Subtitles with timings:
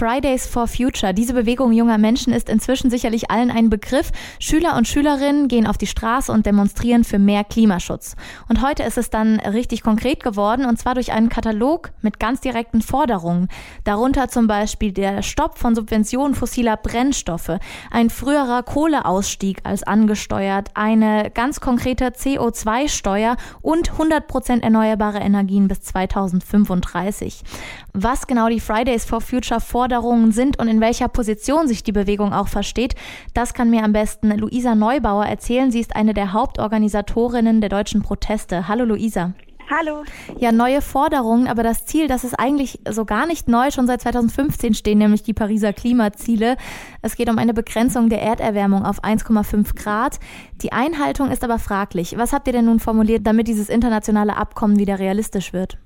[0.00, 1.12] Fridays for Future.
[1.12, 4.12] Diese Bewegung junger Menschen ist inzwischen sicherlich allen ein Begriff.
[4.38, 8.16] Schüler und Schülerinnen gehen auf die Straße und demonstrieren für mehr Klimaschutz.
[8.48, 12.40] Und heute ist es dann richtig konkret geworden, und zwar durch einen Katalog mit ganz
[12.40, 13.48] direkten Forderungen.
[13.84, 17.58] Darunter zum Beispiel der Stopp von Subventionen fossiler Brennstoffe,
[17.90, 25.82] ein früherer Kohleausstieg als angesteuert, eine ganz konkrete CO2-Steuer und 100 Prozent erneuerbare Energien bis
[25.82, 27.42] 2035.
[27.92, 29.60] Was genau die Fridays for Future
[29.90, 32.94] Forderungen sind und in welcher Position sich die Bewegung auch versteht,
[33.34, 35.72] das kann mir am besten Luisa Neubauer erzählen.
[35.72, 38.68] Sie ist eine der Hauptorganisatorinnen der deutschen Proteste.
[38.68, 39.32] Hallo Luisa.
[39.68, 40.04] Hallo.
[40.38, 44.00] Ja, neue Forderungen, aber das Ziel, das ist eigentlich so gar nicht neu, schon seit
[44.02, 46.56] 2015 stehen nämlich die Pariser Klimaziele.
[47.02, 50.20] Es geht um eine Begrenzung der Erderwärmung auf 1,5 Grad.
[50.62, 52.16] Die Einhaltung ist aber fraglich.
[52.16, 55.78] Was habt ihr denn nun formuliert, damit dieses internationale Abkommen wieder realistisch wird?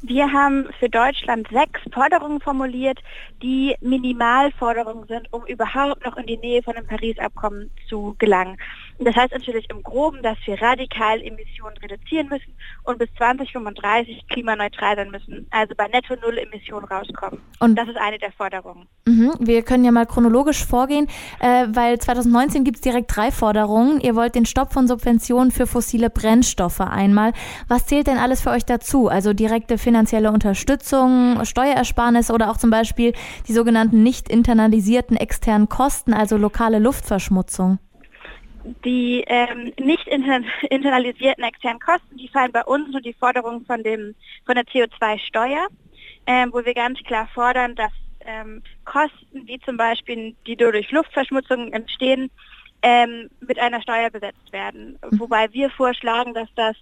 [0.00, 3.00] Wir haben für Deutschland sechs Forderungen formuliert,
[3.42, 8.56] die Minimalforderungen sind, um überhaupt noch in die Nähe von dem Paris-Abkommen zu gelangen.
[8.98, 14.26] Und das heißt natürlich im Groben, dass wir radikal Emissionen reduzieren müssen und bis 2035
[14.28, 17.40] klimaneutral sein müssen, also bei netto null Emissionen rauskommen.
[17.60, 18.88] Und das ist eine der Forderungen.
[19.06, 19.34] Mhm.
[19.38, 21.06] Wir können ja mal chronologisch vorgehen,
[21.38, 24.00] äh, weil 2019 gibt es direkt drei Forderungen.
[24.00, 27.32] Ihr wollt den Stopp von Subventionen für fossile Brennstoffe einmal.
[27.68, 29.08] Was zählt denn alles für euch dazu?
[29.08, 33.12] Also direkte finanzielle Unterstützung, Steuerersparnis oder auch zum Beispiel
[33.46, 37.78] die sogenannten nicht internalisierten externen Kosten, also lokale Luftverschmutzung?
[38.84, 43.82] Die ähm, nicht inter internalisierten externen Kosten, die fallen bei uns und die Forderung von,
[43.82, 45.66] dem, von der CO2-Steuer,
[46.26, 51.72] ähm, wo wir ganz klar fordern, dass ähm, Kosten, wie zum Beispiel, die durch Luftverschmutzung
[51.72, 52.30] entstehen,
[52.82, 54.98] ähm, mit einer Steuer besetzt werden.
[55.10, 55.20] Mhm.
[55.20, 56.76] Wobei wir vorschlagen, dass das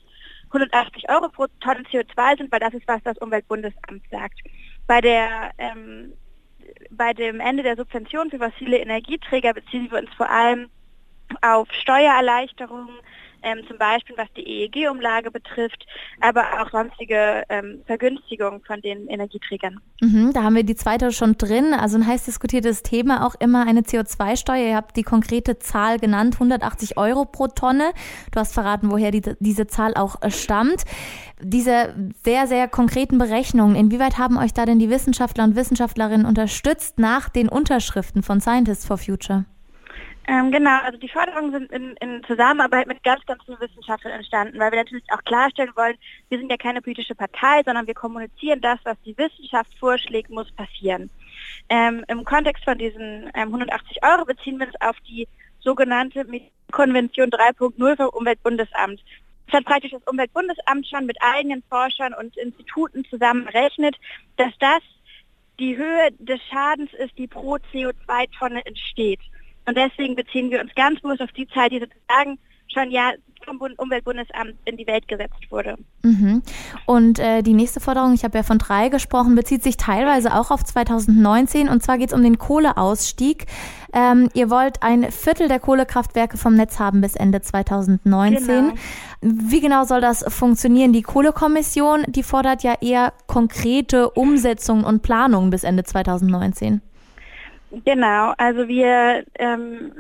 [0.46, 4.40] 180 Euro pro Tonne CO2 sind, weil das ist, was das Umweltbundesamt sagt.
[4.86, 6.12] Bei der ähm,
[6.90, 10.68] bei dem Ende der Subvention für fossile Energieträger beziehen wir uns vor allem
[11.42, 12.88] auf Steuererleichterungen,
[13.46, 15.86] ähm, zum Beispiel was die EEG-Umlage betrifft,
[16.20, 19.80] aber auch sonstige ähm, Vergünstigungen von den Energieträgern.
[20.00, 23.66] Mhm, da haben wir die zweite schon drin, also ein heiß diskutiertes Thema, auch immer
[23.66, 24.68] eine CO2-Steuer.
[24.68, 27.92] Ihr habt die konkrete Zahl genannt, 180 Euro pro Tonne.
[28.32, 30.84] Du hast verraten, woher die, diese Zahl auch äh, stammt.
[31.40, 31.94] Diese
[32.24, 37.28] sehr, sehr konkreten Berechnungen, inwieweit haben euch da denn die Wissenschaftler und Wissenschaftlerinnen unterstützt nach
[37.28, 39.44] den Unterschriften von Scientists for Future?
[40.28, 44.58] Ähm, genau, also die Forderungen sind in, in, Zusammenarbeit mit ganz, ganz vielen Wissenschaftlern entstanden,
[44.58, 45.96] weil wir natürlich auch klarstellen wollen,
[46.30, 50.50] wir sind ja keine politische Partei, sondern wir kommunizieren das, was die Wissenschaft vorschlägt, muss
[50.52, 51.10] passieren.
[51.68, 55.28] Ähm, Im Kontext von diesen ähm, 180 Euro beziehen wir uns auf die
[55.60, 56.26] sogenannte
[56.72, 59.00] Konvention 3.0 vom Umweltbundesamt.
[59.46, 63.96] Das hat praktisch das Umweltbundesamt schon mit eigenen Forschern und Instituten zusammenrechnet,
[64.36, 64.82] dass das
[65.60, 69.20] die Höhe des Schadens ist, die pro CO2-Tonne entsteht.
[69.66, 72.38] Und deswegen beziehen wir uns ganz bewusst auf die Zahl, die sozusagen
[72.72, 73.12] schon ja
[73.46, 75.76] vom Umweltbundesamt in die Welt gesetzt wurde.
[76.02, 76.42] Mhm.
[76.84, 80.50] Und äh, die nächste Forderung, ich habe ja von drei gesprochen, bezieht sich teilweise auch
[80.50, 83.46] auf 2019 und zwar geht es um den Kohleausstieg.
[83.92, 88.46] Ähm, ihr wollt ein Viertel der Kohlekraftwerke vom Netz haben bis Ende 2019.
[88.46, 88.74] Genau.
[89.22, 90.92] Wie genau soll das funktionieren?
[90.92, 96.82] Die Kohlekommission, die fordert ja eher konkrete Umsetzungen und Planungen bis Ende 2019.
[97.84, 99.92] Genau, also wir ähm,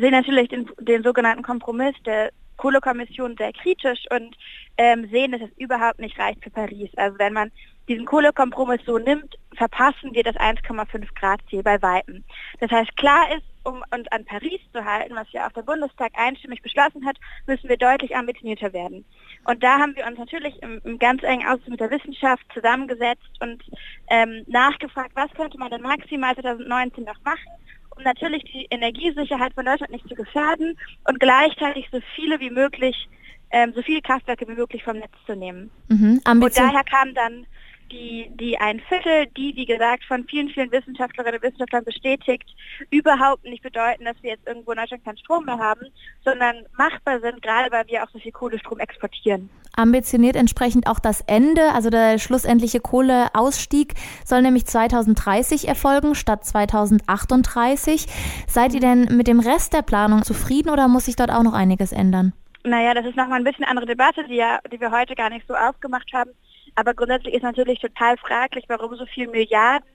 [0.00, 4.36] sehen natürlich den, den sogenannten Kompromiss der Kohlekommission sehr kritisch und
[4.76, 6.90] ähm, sehen, dass es überhaupt nicht reicht für Paris.
[6.96, 7.50] Also wenn man
[7.88, 12.24] diesen Kohlekompromiss so nimmt, verpassen wir das 1,5 Grad Ziel bei Weitem.
[12.60, 16.12] Das heißt, klar ist, um uns an Paris zu halten, was ja auch der Bundestag
[16.14, 17.16] einstimmig beschlossen hat,
[17.46, 19.04] müssen wir deutlich ambitionierter werden.
[19.44, 23.28] Und da haben wir uns natürlich im, im ganz engen Austausch mit der Wissenschaft zusammengesetzt
[23.40, 23.62] und
[24.08, 27.50] ähm, nachgefragt, was könnte man denn maximal 2019 noch machen,
[27.96, 30.78] um natürlich die Energiesicherheit von Deutschland nicht zu gefährden
[31.08, 33.08] und gleichzeitig so viele wie möglich,
[33.50, 35.70] ähm, so viele Kraftwerke wie möglich vom Netz zu nehmen.
[35.88, 37.46] Mhm, und daher kam dann
[37.90, 42.44] die, die ein Viertel, die, wie gesagt, von vielen, vielen Wissenschaftlerinnen und Wissenschaftlern bestätigt,
[42.90, 45.86] überhaupt nicht bedeuten, dass wir jetzt irgendwo in Deutschland keinen Strom mehr haben,
[46.24, 49.50] sondern machbar sind, gerade weil wir auch so viel Kohlestrom exportieren.
[49.76, 53.94] Ambitioniert entsprechend auch das Ende, also der schlussendliche Kohleausstieg
[54.24, 58.06] soll nämlich 2030 erfolgen statt 2038.
[58.46, 61.52] Seid ihr denn mit dem Rest der Planung zufrieden oder muss sich dort auch noch
[61.52, 62.32] einiges ändern?
[62.64, 65.46] Naja, das ist nochmal ein bisschen andere Debatte, die, ja, die wir heute gar nicht
[65.46, 66.30] so aufgemacht haben.
[66.76, 69.88] Aber grundsätzlich ist natürlich total fraglich, warum so viel Milliarden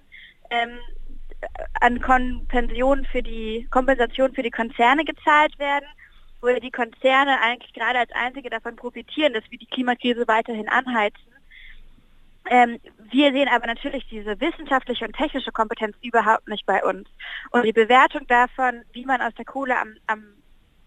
[0.49, 0.79] ähm,
[1.79, 5.85] an Kompension für die Kompensation für die Konzerne gezahlt werden,
[6.41, 11.31] wo die Konzerne eigentlich gerade als einzige davon profitieren, dass wir die Klimakrise weiterhin anheizen.
[12.49, 12.79] Ähm,
[13.11, 17.07] wir sehen aber natürlich diese wissenschaftliche und technische Kompetenz überhaupt nicht bei uns.
[17.51, 20.23] Und die Bewertung davon, wie man aus der Kohle am, am,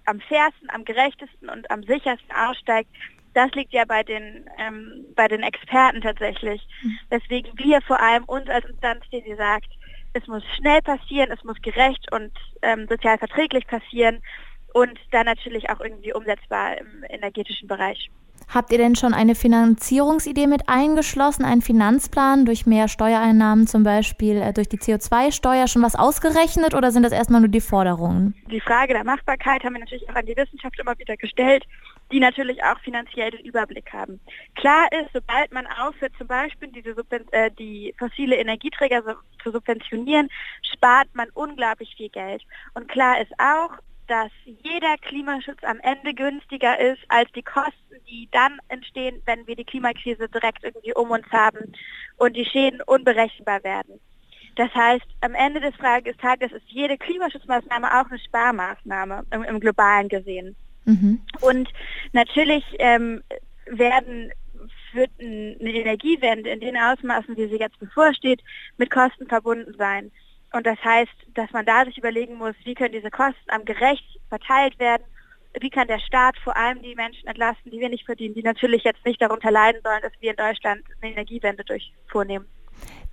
[0.06, 2.90] am fairsten, am gerechtesten und am sichersten aussteigt,
[3.34, 6.66] das liegt ja bei den, ähm, bei den Experten tatsächlich.
[6.82, 6.98] Mhm.
[7.10, 9.68] Weswegen wir vor allem uns als Instanz, die sagt,
[10.14, 12.32] es muss schnell passieren, es muss gerecht und
[12.62, 14.22] ähm, sozial verträglich passieren
[14.72, 18.10] und dann natürlich auch irgendwie umsetzbar im energetischen Bereich.
[18.52, 24.36] Habt ihr denn schon eine Finanzierungsidee mit eingeschlossen, einen Finanzplan durch mehr Steuereinnahmen, zum Beispiel
[24.36, 28.34] äh, durch die CO2-Steuer, schon was ausgerechnet oder sind das erstmal nur die Forderungen?
[28.50, 31.64] Die Frage der Machbarkeit haben wir natürlich auch an die Wissenschaft immer wieder gestellt,
[32.12, 34.20] die natürlich auch finanziell den Überblick haben.
[34.54, 36.94] Klar ist, sobald man aufhört, zum Beispiel diese
[37.30, 39.02] äh, die fossile Energieträger
[39.42, 40.28] zu subventionieren,
[40.74, 42.42] spart man unglaublich viel Geld.
[42.74, 47.72] Und klar ist auch, dass jeder Klimaschutz am Ende günstiger ist als die Kosten,
[48.08, 51.72] die dann entstehen, wenn wir die Klimakrise direkt irgendwie um uns haben
[52.16, 54.00] und die Schäden unberechenbar werden.
[54.56, 60.08] Das heißt, am Ende des Tages ist jede Klimaschutzmaßnahme auch eine Sparmaßnahme im, im globalen
[60.08, 60.54] gesehen.
[60.84, 61.20] Mhm.
[61.40, 61.68] Und
[62.12, 63.22] natürlich ähm,
[63.66, 64.30] werden
[64.92, 68.42] wird eine Energiewende in den Ausmaßen, wie sie jetzt bevorsteht,
[68.76, 70.12] mit Kosten verbunden sein.
[70.54, 74.04] Und das heißt, dass man da sich überlegen muss, wie können diese Kosten am gerecht
[74.28, 75.02] verteilt werden,
[75.60, 78.84] wie kann der Staat vor allem die Menschen entlasten, die wir nicht verdienen, die natürlich
[78.84, 82.46] jetzt nicht darunter leiden sollen, dass wir in Deutschland eine Energiewende durch vornehmen.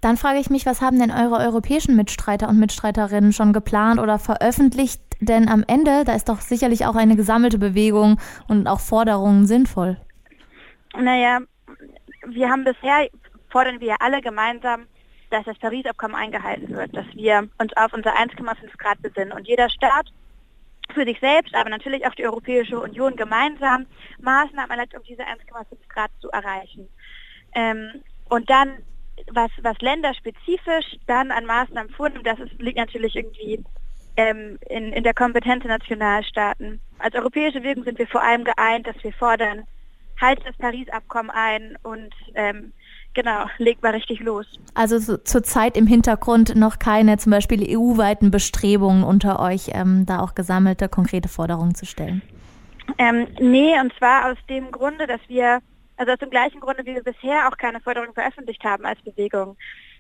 [0.02, 4.20] Dann frage ich mich, was haben denn eure europäischen Mitstreiter und Mitstreiterinnen schon geplant oder
[4.20, 5.02] veröffentlicht?
[5.20, 9.98] Denn am Ende, da ist doch sicherlich auch eine gesammelte Bewegung und auch Forderungen sinnvoll.
[10.96, 11.40] Naja,
[12.28, 13.08] wir haben bisher,
[13.50, 14.86] fordern wir alle gemeinsam
[15.32, 19.70] dass das Paris-Abkommen eingehalten wird, dass wir uns auf unser 1,5 Grad besinnen und jeder
[19.70, 20.12] Staat
[20.94, 23.86] für sich selbst, aber natürlich auch die Europäische Union gemeinsam
[24.20, 26.90] Maßnahmen erleidet, um diese 1,5 Grad zu erreichen.
[27.54, 28.78] Ähm, und dann,
[29.32, 33.64] was, was länderspezifisch dann an Maßnahmen vornimmt, das ist, liegt natürlich irgendwie
[34.18, 36.82] ähm, in, in der Kompetenz der Nationalstaaten.
[37.00, 39.64] Als europäische Wirkung sind wir vor allem geeint, dass wir fordern,
[40.20, 42.74] halt das Paris-Abkommen ein und ähm,
[43.14, 44.46] Genau, legt mal richtig los.
[44.74, 50.22] Also so, zurzeit im Hintergrund noch keine zum Beispiel EU-weiten Bestrebungen unter euch, ähm, da
[50.22, 52.22] auch gesammelte konkrete Forderungen zu stellen?
[52.98, 55.60] Ähm, nee, und zwar aus dem Grunde, dass wir,
[55.98, 59.58] also aus dem gleichen Grunde, wie wir bisher auch keine Forderungen veröffentlicht haben als Bewegung.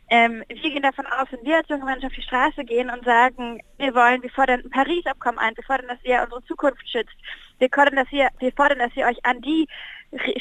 [0.09, 3.03] Ähm, wir gehen davon aus, wenn wir als junge Menschen auf die Straße gehen und
[3.05, 7.15] sagen, wir wollen, wir fordern ein Paris-Abkommen ein, wir fordern, dass ihr unsere Zukunft schützt,
[7.59, 9.67] wir fordern, dass ihr, wir fordern, dass ihr euch an die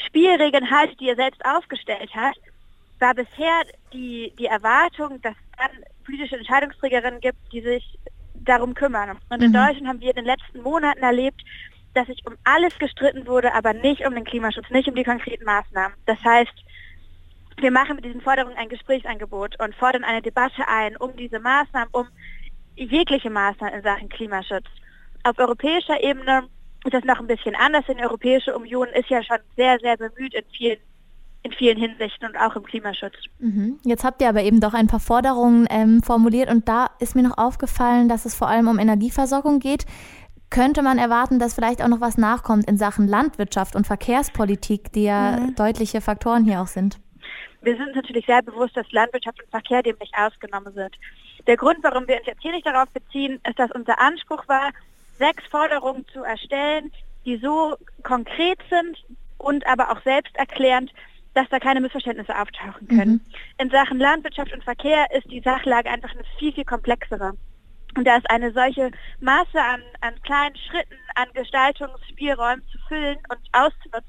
[0.05, 2.39] Spielregeln haltet, die ihr selbst aufgestellt habt,
[3.01, 7.99] war bisher die, die Erwartung, dass es dann politische Entscheidungsträgerinnen gibt, die sich
[8.35, 9.17] darum kümmern.
[9.29, 9.55] Und in mhm.
[9.55, 11.41] Deutschland haben wir in den letzten Monaten erlebt,
[11.93, 15.43] dass sich um alles gestritten wurde, aber nicht um den Klimaschutz, nicht um die konkreten
[15.43, 15.97] Maßnahmen.
[16.05, 16.53] Das heißt,
[17.57, 21.89] wir machen mit diesen Forderungen ein Gesprächsangebot und fordern eine Debatte ein um diese Maßnahmen,
[21.91, 22.07] um
[22.75, 24.65] jegliche Maßnahmen in Sachen Klimaschutz.
[25.23, 26.47] Auf europäischer Ebene
[26.85, 29.97] ist das noch ein bisschen anders, denn die Europäische Union ist ja schon sehr, sehr
[29.97, 30.79] bemüht in vielen
[31.43, 33.15] in vielen Hinsichten und auch im Klimaschutz.
[33.39, 33.79] Mhm.
[33.83, 37.23] Jetzt habt ihr aber eben doch ein paar Forderungen ähm, formuliert und da ist mir
[37.23, 39.85] noch aufgefallen, dass es vor allem um Energieversorgung geht.
[40.51, 45.05] Könnte man erwarten, dass vielleicht auch noch was nachkommt in Sachen Landwirtschaft und Verkehrspolitik, die
[45.05, 45.55] ja mhm.
[45.55, 46.99] deutliche Faktoren hier auch sind?
[47.61, 50.95] Wir sind natürlich sehr bewusst, dass Landwirtschaft und Verkehr dem nicht ausgenommen sind.
[51.47, 54.71] Der Grund, warum wir uns jetzt hier nicht darauf beziehen, ist, dass unser Anspruch war,
[55.17, 56.91] sechs Forderungen zu erstellen,
[57.25, 59.03] die so konkret sind
[59.37, 60.91] und aber auch selbsterklärend,
[61.33, 63.11] dass da keine Missverständnisse auftauchen können.
[63.13, 63.21] Mhm.
[63.57, 67.33] In Sachen Landwirtschaft und Verkehr ist die Sachlage einfach eine viel, viel komplexere.
[67.97, 73.39] Und da ist eine solche Masse an, an kleinen Schritten, an Gestaltungsspielräumen zu füllen und
[73.51, 74.07] auszunutzen,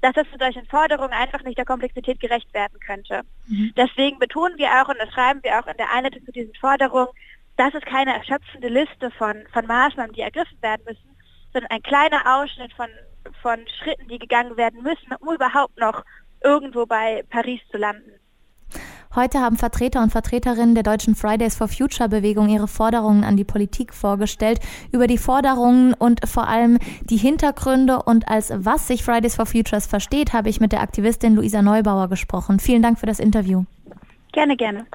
[0.00, 3.22] dass das mit solchen Forderungen einfach nicht der Komplexität gerecht werden könnte.
[3.48, 3.72] Mhm.
[3.76, 7.12] Deswegen betonen wir auch, und das schreiben wir auch in der Einleitung zu diesen Forderungen,
[7.56, 11.16] dass es keine erschöpfende Liste von, von Maßnahmen, die ergriffen werden müssen,
[11.52, 12.88] sondern ein kleiner Ausschnitt von,
[13.42, 16.04] von Schritten, die gegangen werden müssen, um überhaupt noch
[16.42, 18.12] irgendwo bei Paris zu landen.
[19.12, 23.42] Heute haben Vertreter und Vertreterinnen der deutschen Fridays for Future Bewegung ihre Forderungen an die
[23.42, 24.60] Politik vorgestellt.
[24.92, 29.88] Über die Forderungen und vor allem die Hintergründe und als was sich Fridays for Futures
[29.88, 32.60] versteht, habe ich mit der Aktivistin Luisa Neubauer gesprochen.
[32.60, 33.64] Vielen Dank für das Interview.
[34.32, 34.86] Gerne, gerne.